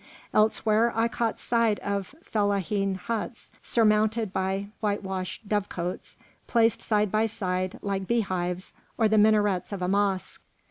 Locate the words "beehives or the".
8.07-9.19